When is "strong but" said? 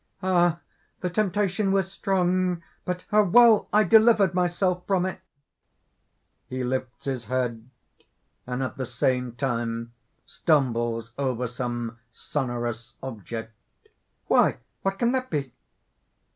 1.91-3.05